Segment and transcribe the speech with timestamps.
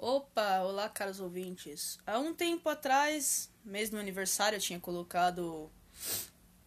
[0.00, 1.98] Opa, olá caros ouvintes.
[2.06, 5.68] Há um tempo atrás, mês do aniversário, eu tinha colocado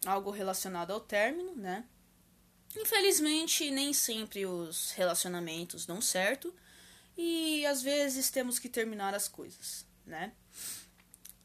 [0.04, 1.88] algo relacionado ao término, né?
[2.76, 6.54] Infelizmente, nem sempre os relacionamentos dão certo
[7.16, 10.34] e às vezes temos que terminar as coisas, né?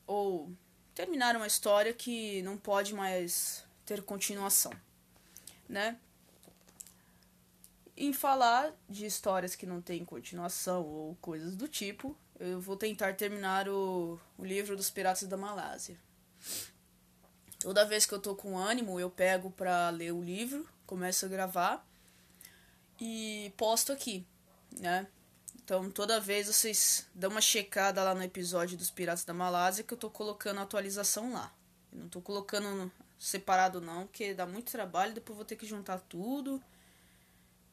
[0.05, 0.51] Ou
[0.93, 4.73] terminar uma história que não pode mais ter continuação,
[5.69, 5.97] né?
[7.98, 13.15] Em falar de histórias que não têm continuação ou coisas do tipo, eu vou tentar
[13.15, 15.97] terminar o, o livro dos Piratas da Malásia.
[17.60, 21.29] Toda vez que eu tô com ânimo, eu pego pra ler o livro, começo a
[21.29, 21.86] gravar
[23.02, 24.25] e posto aqui,
[24.79, 25.07] né?
[25.55, 29.93] Então toda vez vocês dão uma checada lá no episódio dos Piratas da Malásia que
[29.93, 31.52] eu tô colocando a atualização lá.
[31.91, 36.00] Eu não tô colocando separado não, porque dá muito trabalho, depois vou ter que juntar
[36.02, 36.61] tudo.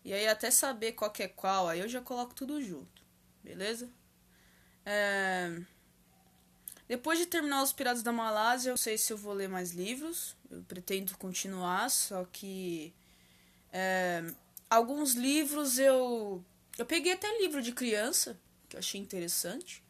[0.04, 3.02] E aí até saber qual que é qual, aí eu já coloco tudo junto,
[3.42, 3.88] beleza?
[4.84, 5.62] É...
[6.86, 9.70] Depois de terminar Os Piratas da Malásia, eu não sei se eu vou ler mais
[9.70, 10.36] livros.
[10.50, 12.92] Eu pretendo continuar, só que.
[13.72, 14.22] É...
[14.68, 16.44] Alguns livros eu.
[16.76, 19.82] Eu peguei até livro de criança, que eu achei interessante,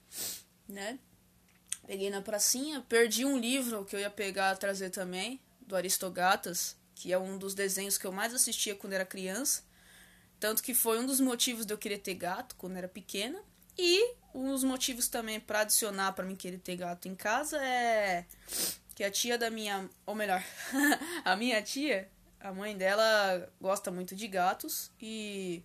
[0.68, 0.98] né?
[1.86, 7.12] Peguei na pracinha, perdi um livro que eu ia pegar trazer também, do Aristogatas, que
[7.12, 9.62] é um dos desenhos que eu mais assistia quando era criança.
[10.44, 13.42] Tanto que foi um dos motivos de eu querer ter gato quando era pequena.
[13.78, 18.26] E um dos motivos também para adicionar para mim querer ter gato em casa é
[18.94, 20.44] que a tia da minha, ou melhor,
[21.24, 25.62] a minha tia, a mãe dela gosta muito de gatos e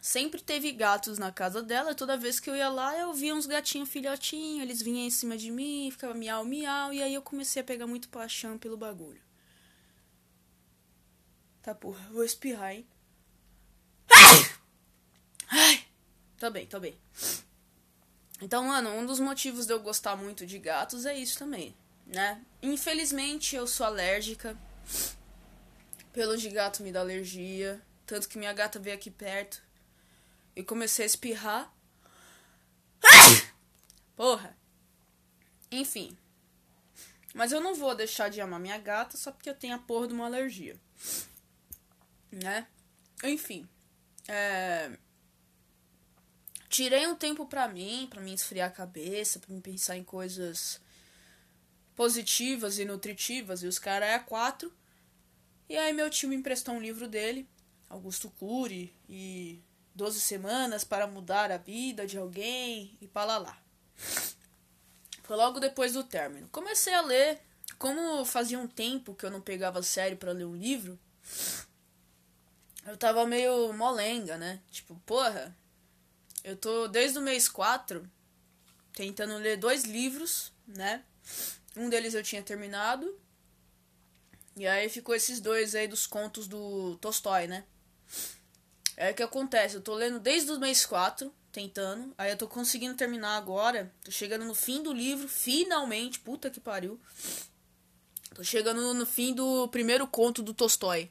[0.00, 1.94] sempre teve gatos na casa dela.
[1.94, 5.36] Toda vez que eu ia lá, eu via uns gatinhos filhotinhos, eles vinham em cima
[5.36, 9.20] de mim, ficava miau, miau, e aí eu comecei a pegar muito paixão pelo bagulho.
[11.60, 12.86] Tá porra, vou espirrar, hein?
[15.50, 15.84] Ai!
[16.38, 16.98] Tô bem, tô bem.
[18.40, 22.42] Então, mano, um dos motivos de eu gostar muito de gatos é isso também, né?
[22.62, 24.56] Infelizmente, eu sou alérgica.
[26.12, 27.80] Pelo de gato me dá alergia.
[28.06, 29.62] Tanto que minha gata veio aqui perto
[30.56, 31.72] e comecei a espirrar.
[34.16, 34.56] Porra!
[35.70, 36.16] Enfim.
[37.32, 40.08] Mas eu não vou deixar de amar minha gata só porque eu tenho a porra
[40.08, 40.76] de uma alergia.
[42.32, 42.66] Né?
[43.22, 43.68] Enfim.
[44.28, 44.96] É...
[46.68, 50.80] Tirei um tempo pra mim, pra me esfriar a cabeça, pra me pensar em coisas
[51.96, 54.72] positivas e nutritivas, e os caras é quatro.
[55.68, 57.48] E aí meu tio me emprestou um livro dele,
[57.88, 59.60] Augusto Cury, e
[59.94, 63.60] 12 semanas para mudar a vida de alguém, e para lá.
[65.24, 66.48] Foi logo depois do término.
[66.50, 67.40] Comecei a ler,
[67.78, 70.98] como fazia um tempo que eu não pegava sério para ler um livro,
[72.86, 74.60] eu tava meio molenga, né?
[74.70, 75.56] Tipo, porra,
[76.42, 78.08] eu tô desde o mês 4
[78.92, 81.04] tentando ler dois livros, né?
[81.76, 83.18] Um deles eu tinha terminado.
[84.56, 87.64] E aí ficou esses dois aí dos contos do Tolstói, né?
[88.96, 92.12] É o que acontece, eu tô lendo desde o mês 4, tentando.
[92.18, 93.92] Aí eu tô conseguindo terminar agora.
[94.04, 96.18] Tô chegando no fim do livro, finalmente.
[96.18, 97.00] Puta que pariu.
[98.34, 101.10] Tô chegando no fim do primeiro conto do Tolstói.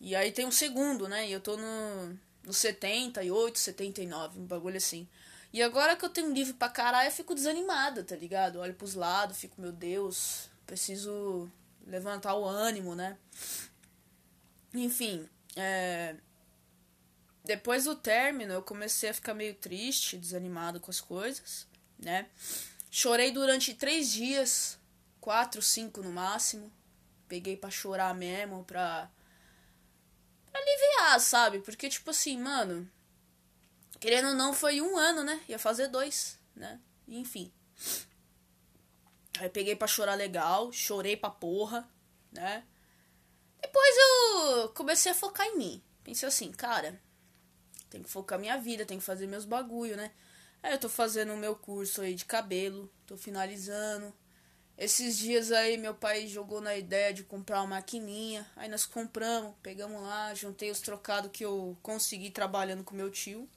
[0.00, 1.28] E aí tem um segundo, né?
[1.28, 5.08] E eu tô no, no 78, 79, um bagulho assim.
[5.52, 8.58] E agora que eu tenho um livro pra caralho, eu fico desanimada, tá ligado?
[8.58, 11.48] Olho pros lados, fico, meu Deus, preciso
[11.86, 13.16] levantar o ânimo, né?
[14.74, 16.16] Enfim, é...
[17.44, 21.68] depois do término eu comecei a ficar meio triste, desanimado com as coisas,
[21.98, 22.26] né?
[22.90, 24.78] Chorei durante três dias,
[25.20, 26.70] quatro, cinco no máximo.
[27.28, 29.08] Peguei pra chorar mesmo, pra
[30.54, 31.60] aliviar, sabe?
[31.60, 32.90] Porque, tipo assim, mano.
[34.00, 35.40] Querendo ou não, foi um ano, né?
[35.48, 36.80] Ia fazer dois, né?
[37.08, 37.52] Enfim.
[39.38, 41.88] Aí peguei pra chorar legal, chorei pra porra,
[42.30, 42.64] né?
[43.60, 45.82] Depois eu comecei a focar em mim.
[46.02, 47.00] Pensei assim, cara,
[47.88, 50.12] tem que focar minha vida, tem que fazer meus bagulho, né?
[50.62, 54.14] Aí eu tô fazendo o meu curso aí de cabelo, tô finalizando.
[54.76, 58.46] Esses dias aí meu pai jogou na ideia de comprar uma maquininha.
[58.56, 63.48] Aí nós compramos, pegamos lá, juntei os trocados que eu consegui trabalhando com meu tio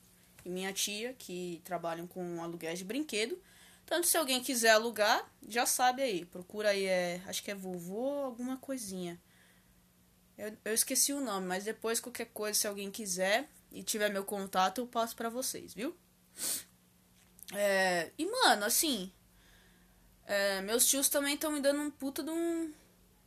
[0.46, 3.42] e minha tia, que trabalham com aluguéis de brinquedo.
[3.86, 6.26] Tanto se alguém quiser alugar, já sabe aí.
[6.26, 9.20] Procura aí, é, acho que é vovô alguma coisinha.
[10.38, 14.24] Eu, eu esqueci o nome, mas depois qualquer coisa, se alguém quiser e tiver meu
[14.24, 15.98] contato, eu passo para vocês, viu?
[17.54, 19.12] É, e mano, assim,
[20.28, 22.74] é, meus tios também estão me dando um puta de um,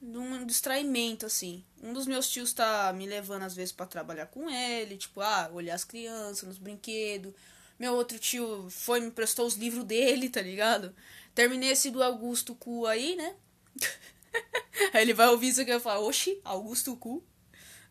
[0.02, 1.64] de um distraimento, assim.
[1.82, 5.50] Um dos meus tios tá me levando às vezes para trabalhar com ele, tipo, ah,
[5.50, 7.32] olhar as crianças nos brinquedos.
[7.78, 10.94] Meu outro tio foi, me prestou os livros dele, tá ligado?
[11.34, 13.34] Terminei esse do Augusto Cu aí, né?
[14.92, 17.24] aí ele vai ouvir isso aqui e vai falar, oxi, Augusto Cu,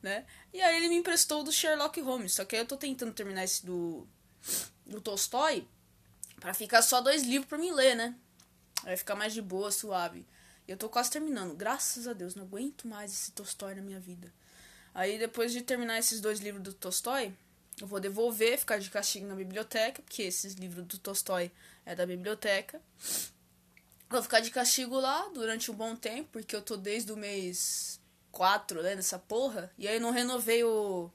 [0.04, 0.24] né?
[0.54, 2.34] E aí ele me emprestou do Sherlock Holmes.
[2.34, 4.08] Só que eu tô tentando terminar esse do,
[4.86, 5.68] do Tolstói
[6.40, 8.16] para ficar só dois livros pra mim ler, né?
[8.84, 10.26] Vai ficar mais de boa, suave.
[10.68, 11.56] E eu tô quase terminando.
[11.56, 14.32] Graças a Deus, não aguento mais esse Tolstói na minha vida.
[14.94, 17.34] Aí depois de terminar esses dois livros do Tolstói,
[17.80, 21.52] eu vou devolver, ficar de castigo na biblioteca, porque esses livros do Tolstói
[21.86, 22.82] é da biblioteca.
[24.10, 28.00] Vou ficar de castigo lá durante um bom tempo, porque eu tô desde o mês
[28.32, 29.72] 4, né, nessa porra.
[29.78, 31.12] E aí não renovei o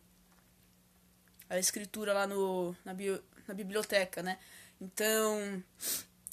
[1.49, 4.39] a escritura lá no na, bio, na biblioteca, né?
[4.81, 5.63] Então,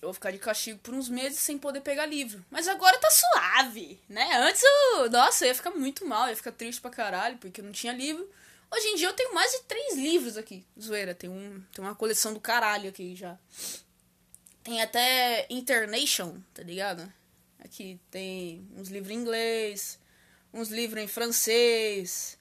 [0.02, 2.44] eu vou ficar de castigo por uns meses sem poder pegar livro.
[2.50, 4.28] Mas agora tá suave, né?
[4.38, 5.10] Antes eu.
[5.10, 7.94] Nossa, eu ia ficar muito mal, ia ficar triste pra caralho, porque eu não tinha
[7.94, 8.28] livro.
[8.72, 10.66] Hoje em dia eu tenho mais de três livros aqui.
[10.80, 13.38] Zoeira, tem, um, tem uma coleção do caralho aqui já.
[14.64, 17.12] Tem até Internation, tá ligado?
[17.60, 20.00] Aqui tem uns livros em inglês,
[20.54, 22.38] uns livros em francês.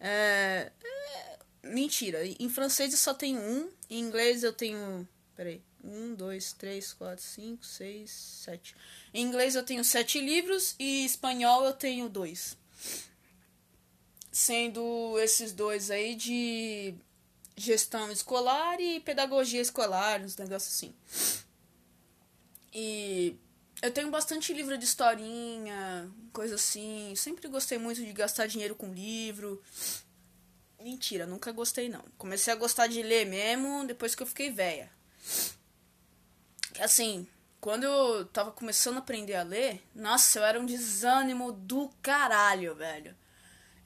[0.00, 5.06] É, é, mentira, em francês eu só tenho um, em inglês eu tenho.
[5.36, 5.62] Peraí.
[5.84, 8.74] Um, dois, três, quatro, cinco, seis, sete.
[9.12, 12.56] Em inglês eu tenho sete livros e espanhol eu tenho dois.
[14.32, 16.94] Sendo esses dois aí de
[17.54, 20.94] gestão escolar e pedagogia escolar, uns negócios assim.
[22.72, 23.36] E
[23.82, 27.14] eu tenho bastante livro de historinha, coisa assim.
[27.14, 29.62] Sempre gostei muito de gastar dinheiro com livro.
[30.80, 32.04] Mentira, nunca gostei não.
[32.16, 34.96] Comecei a gostar de ler mesmo depois que eu fiquei velha
[36.80, 37.26] assim,
[37.60, 42.74] quando eu tava começando a aprender a ler, nossa, eu era um desânimo do caralho,
[42.74, 43.16] velho.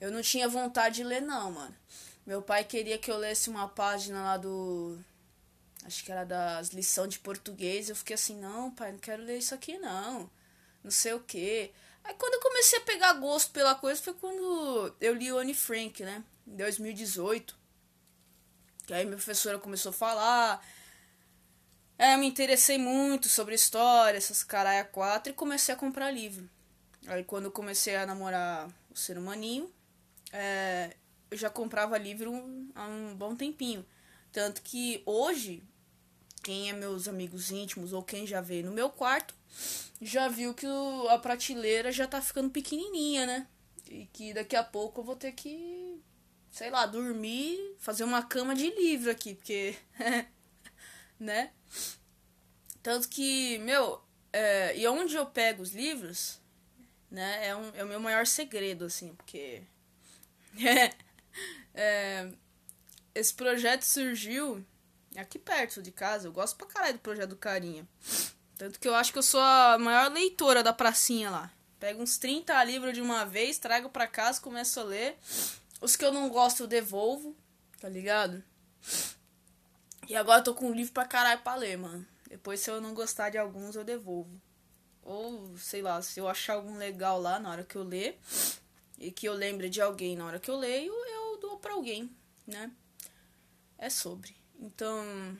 [0.01, 1.77] Eu não tinha vontade de ler, não, mano.
[2.27, 4.99] Meu pai queria que eu lesse uma página lá do.
[5.85, 7.89] Acho que era das lições de português.
[7.89, 10.31] Eu fiquei assim, não, pai, não quero ler isso aqui, não.
[10.83, 11.73] Não sei o quê.
[12.05, 15.55] Aí quando eu comecei a pegar gosto pela coisa foi quando eu li o Anne
[15.55, 16.25] Frank, né?
[16.47, 17.59] Em 2018.
[18.87, 20.67] Que aí minha professora começou a falar
[22.01, 26.49] é, eu me interessei muito sobre história, essas caralho quatro, e comecei a comprar livro.
[27.07, 29.71] Aí quando eu comecei a namorar o ser humaninho,
[30.33, 30.97] é,
[31.31, 32.33] eu já comprava livro
[32.75, 33.85] há um bom tempinho.
[34.33, 35.63] Tanto que hoje,
[36.43, 39.35] quem é meus amigos íntimos ou quem já veio no meu quarto,
[40.01, 43.47] já viu que o, a prateleira já tá ficando pequenininha, né?
[43.91, 46.01] E que daqui a pouco eu vou ter que,
[46.51, 49.77] sei lá, dormir, fazer uma cama de livro aqui, porque,
[51.21, 51.53] né?
[52.83, 54.03] Tanto que, meu,
[54.33, 56.41] é, e onde eu pego os livros,
[57.11, 59.63] né, é, um, é o meu maior segredo, assim, porque.
[61.75, 62.33] é,
[63.15, 64.65] esse projeto surgiu
[65.17, 66.29] aqui perto de casa.
[66.29, 67.87] Eu gosto pra caralho do projeto do Carinha.
[68.57, 71.53] Tanto que eu acho que eu sou a maior leitora da pracinha lá.
[71.79, 75.17] Pego uns 30 livros de uma vez, trago pra casa, começo a ler.
[75.81, 77.35] Os que eu não gosto eu devolvo,
[77.81, 78.45] tá ligado?
[80.11, 82.05] E agora eu tô com um livro pra caralho pra ler, mano.
[82.29, 84.43] Depois, se eu não gostar de alguns, eu devolvo.
[85.05, 88.19] Ou, sei lá, se eu achar algum legal lá na hora que eu ler
[88.99, 92.11] e que eu lembre de alguém na hora que eu leio, eu dou pra alguém,
[92.45, 92.73] né?
[93.79, 94.37] É sobre.
[94.59, 95.39] Então,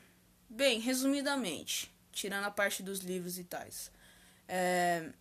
[0.49, 3.91] bem, resumidamente, tirando a parte dos livros e tais.
[4.47, 5.11] É...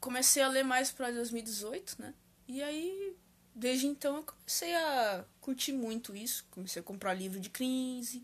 [0.00, 2.14] Comecei a ler mais para 2018, né?
[2.46, 3.14] E aí,
[3.54, 6.44] desde então, eu comecei a curtir muito isso.
[6.50, 8.22] Comecei a comprar livro de 15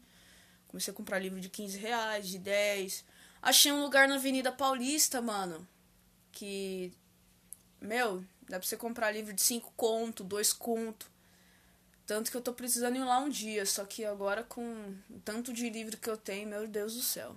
[0.74, 3.04] Comecei a comprar livro de 15 reais, de 10.
[3.40, 5.64] Achei um lugar na Avenida Paulista, mano.
[6.32, 6.92] Que.
[7.80, 11.08] Meu, dá pra você comprar livro de 5 conto, 2 conto.
[12.04, 13.64] Tanto que eu tô precisando ir lá um dia.
[13.64, 17.36] Só que agora com tanto de livro que eu tenho, meu Deus do céu.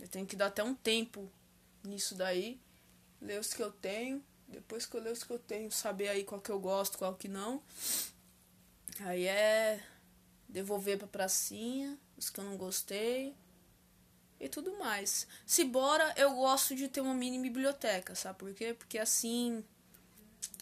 [0.00, 1.30] Eu tenho que dar até um tempo
[1.82, 2.58] nisso daí.
[3.20, 4.24] Ler os que eu tenho.
[4.48, 7.14] Depois que eu ler os que eu tenho, saber aí qual que eu gosto, qual
[7.14, 7.62] que não.
[9.00, 9.82] Aí é
[10.48, 13.34] devolver pra pracinha os que eu não gostei
[14.38, 15.26] e tudo mais.
[15.44, 18.74] Se bora, eu gosto de ter uma mini biblioteca, sabe por quê?
[18.74, 19.64] Porque assim,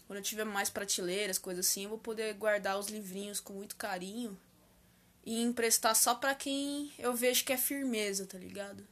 [0.07, 3.75] quando eu tiver mais prateleiras, coisas assim, eu vou poder guardar os livrinhos com muito
[3.75, 4.39] carinho
[5.25, 8.85] e emprestar só para quem eu vejo que é firmeza, tá ligado?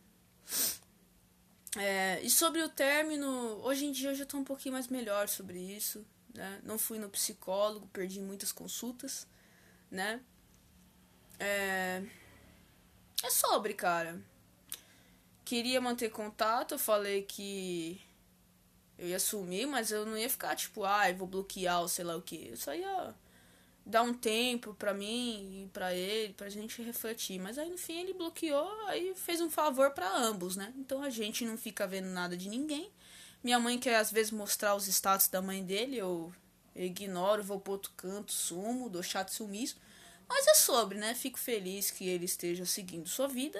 [1.78, 5.30] É, e sobre o término, hoje em dia eu já tô um pouquinho mais melhor
[5.30, 6.62] sobre isso, né?
[6.64, 9.28] Não fui no psicólogo, perdi muitas consultas,
[9.90, 10.22] né?
[11.40, 12.04] É,
[13.24, 14.22] é sobre, cara.
[15.44, 18.02] Queria manter contato, eu falei que
[18.98, 22.06] eu ia sumir, mas eu não ia ficar tipo, ai, ah, vou bloquear ou sei
[22.06, 22.50] lá o que.
[22.50, 23.16] Eu só ia
[23.86, 27.40] dar um tempo pra mim e pra ele, pra gente refletir.
[27.40, 30.74] Mas aí no fim ele bloqueou, aí fez um favor para ambos, né?
[30.78, 32.92] Então a gente não fica vendo nada de ninguém.
[33.44, 36.34] Minha mãe quer às vezes mostrar os status da mãe dele, eu
[36.76, 39.78] ignoro, vou pro outro canto, sumo, dou chato sumiço.
[40.28, 41.14] Mas é sobre, né?
[41.14, 43.60] Fico feliz que ele esteja seguindo sua vida,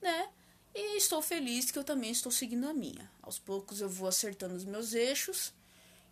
[0.00, 0.28] né?
[0.74, 3.10] E estou feliz que eu também estou seguindo a minha.
[3.22, 5.52] Aos poucos eu vou acertando os meus eixos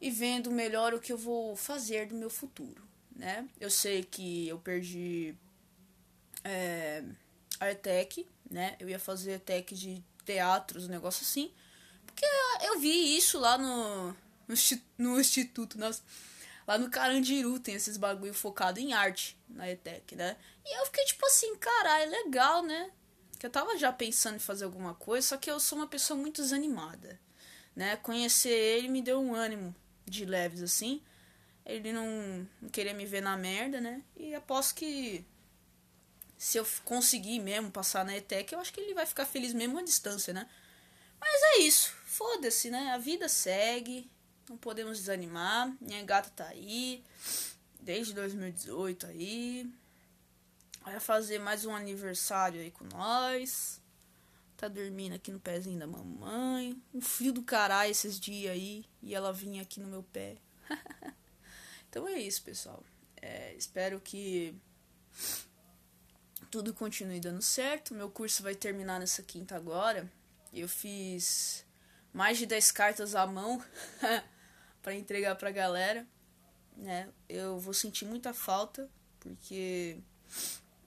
[0.01, 2.83] e vendo melhor o que eu vou fazer do meu futuro,
[3.17, 3.49] né?
[3.59, 5.35] Eu sei que eu perdi
[6.45, 7.03] é,
[7.59, 8.77] a ETEC, né?
[8.79, 11.51] Eu ia fazer ETEC de teatros, um negócio assim.
[12.11, 12.27] Porque
[12.67, 14.09] eu vi isso lá no,
[14.47, 14.55] no,
[14.99, 16.03] no instituto, nossa.
[16.67, 20.37] Lá no Carandiru tem esses bagulho focado em arte na ETEC, né?
[20.65, 22.91] E eu fiquei tipo assim, caralho, é legal, né?
[23.41, 26.15] que eu tava já pensando em fazer alguma coisa, só que eu sou uma pessoa
[26.15, 27.19] muito desanimada,
[27.75, 27.97] né?
[27.97, 29.75] Conhecer ele me deu um ânimo
[30.05, 31.03] de leves assim.
[31.65, 34.03] Ele não, não queria me ver na merda, né?
[34.15, 35.25] E aposto que
[36.37, 39.79] se eu conseguir mesmo passar na ETEC, eu acho que ele vai ficar feliz mesmo
[39.79, 40.47] à distância, né?
[41.19, 42.91] Mas é isso, foda-se, né?
[42.91, 44.11] A vida segue,
[44.47, 45.75] não podemos desanimar.
[45.81, 47.03] Minha gata tá aí,
[47.81, 49.73] desde 2018 aí,
[50.83, 53.81] Vai fazer mais um aniversário aí com nós.
[54.57, 56.83] Tá dormindo aqui no pezinho da mamãe.
[56.93, 58.87] Um frio do caralho esses dias aí.
[59.03, 60.39] E ela vinha aqui no meu pé.
[61.89, 62.83] então é isso, pessoal.
[63.21, 64.55] É, espero que
[66.51, 67.95] tudo continue dando certo.
[67.95, 70.11] Meu curso vai terminar nessa quinta agora.
[70.53, 71.65] Eu fiz
[72.13, 73.63] mais de 10 cartas à mão
[74.83, 76.07] para entregar pra galera.
[76.77, 77.09] Né?
[77.29, 78.89] Eu vou sentir muita falta,
[79.19, 79.99] porque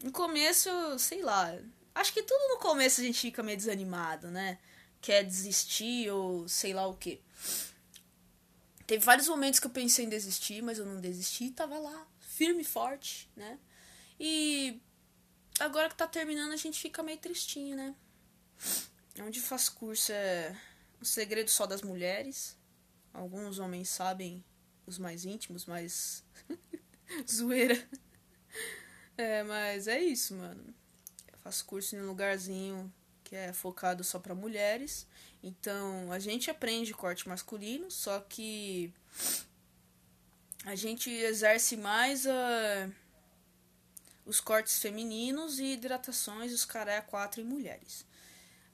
[0.04, 1.58] no começo, sei lá.
[1.96, 4.58] Acho que tudo no começo a gente fica meio desanimado, né?
[5.00, 7.22] Quer desistir ou sei lá o que.
[8.88, 12.62] Teve vários momentos que eu pensei em desistir, mas eu não desisti, tava lá, firme
[12.62, 13.58] e forte, né?
[14.20, 14.82] E
[15.60, 17.96] agora que tá terminando a gente fica meio tristinho, né?
[19.20, 20.56] Onde faz curso é
[21.04, 22.58] o segredo só das mulheres.
[23.14, 24.44] Alguns homens sabem,
[24.88, 26.24] os mais íntimos, mas
[27.30, 27.78] zoeira.
[29.18, 30.74] É, mas é isso, mano.
[31.32, 32.92] Eu faço curso em um lugarzinho
[33.24, 35.06] que é focado só para mulheres.
[35.44, 38.94] Então, a gente aprende corte masculino, só que
[40.64, 42.94] a gente exerce mais uh,
[44.26, 48.06] os cortes femininos e hidratações, os caré quatro em mulheres.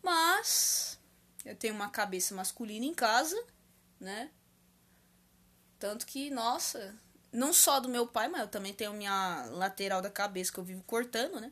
[0.04, 0.99] Mas
[1.46, 3.42] eu tenho uma cabeça masculina em casa,
[4.00, 4.32] né?
[5.78, 6.98] Tanto que, nossa,
[7.32, 10.64] não só do meu pai, mas eu também tenho minha lateral da cabeça que eu
[10.64, 11.52] vivo cortando, né?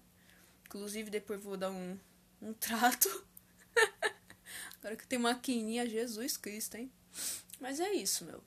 [0.66, 1.98] Inclusive, depois vou dar um,
[2.42, 3.26] um trato.
[4.80, 6.92] Agora que tem maquininha, Jesus Cristo, hein?
[7.60, 8.44] Mas é isso, meu.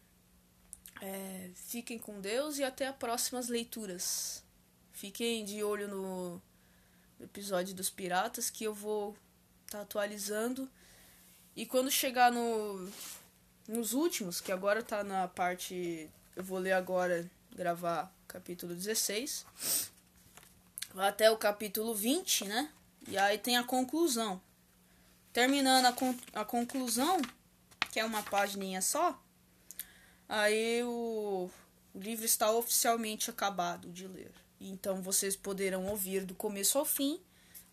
[1.00, 4.44] É, fiquem com Deus e até as próximas leituras.
[4.92, 6.42] Fiquem de olho no
[7.18, 9.16] episódio dos Piratas que eu vou
[9.64, 10.70] estar tá atualizando.
[11.57, 12.88] E quando chegar no,
[13.69, 19.45] nos últimos, que agora tá na parte eu vou ler agora, gravar capítulo 16.
[20.97, 22.73] Até o capítulo 20, né?
[23.07, 24.40] E aí tem a conclusão.
[25.33, 27.21] Terminando a, con a conclusão,
[27.92, 29.21] que é uma página só,
[30.28, 31.50] aí o,
[31.92, 34.33] o livro está oficialmente acabado de ler.
[34.61, 37.21] Então vocês poderão ouvir do começo ao fim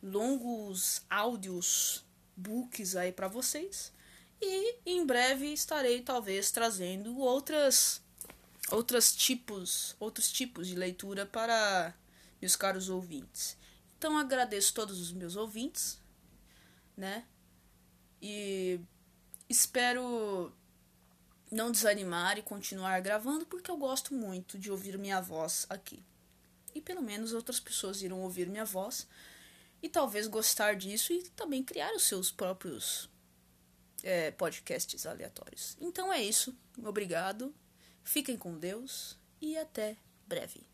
[0.01, 2.03] longos áudios,
[2.37, 3.91] books aí para vocês.
[4.39, 8.01] E em breve estarei talvez trazendo outras
[8.69, 11.93] outros tipos, outros tipos de leitura para
[12.39, 13.57] meus caros ouvintes.
[13.97, 15.99] Então agradeço todos os meus ouvintes,
[16.95, 17.25] né?
[18.21, 18.79] E
[19.49, 20.51] espero
[21.49, 26.03] não desanimar e continuar gravando porque eu gosto muito de ouvir minha voz aqui.
[26.75, 29.07] E pelo menos outras pessoas irão ouvir minha voz
[29.81, 33.09] e talvez gostar disso e também criar os seus próprios
[34.03, 35.77] é, podcasts aleatórios.
[35.79, 36.57] Então é isso.
[36.83, 37.55] Obrigado.
[38.03, 40.66] Fiquem com Deus e até breve.